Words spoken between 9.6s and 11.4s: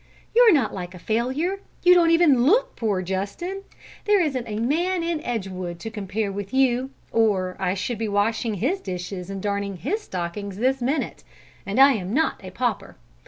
his stockings this minute.